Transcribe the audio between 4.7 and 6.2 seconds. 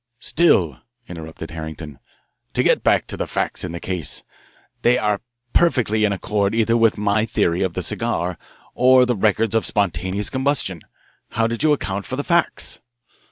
They are perfectly in